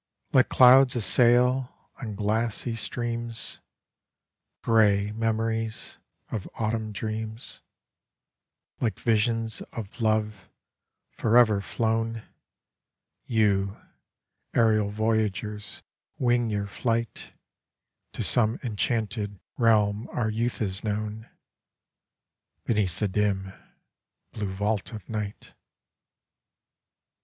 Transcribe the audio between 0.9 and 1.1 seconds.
a